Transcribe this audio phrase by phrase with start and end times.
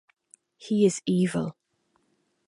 [0.57, 1.55] He is evil.